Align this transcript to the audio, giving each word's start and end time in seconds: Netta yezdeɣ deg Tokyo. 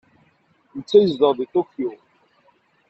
Netta 0.75 0.97
yezdeɣ 0.99 1.31
deg 1.35 1.49
Tokyo. 1.55 1.91